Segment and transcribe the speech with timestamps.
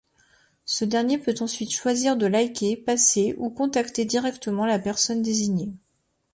[0.65, 5.71] Ce dernier peut ensuite choisir de liker, passer ou contacter directement la personne désignée.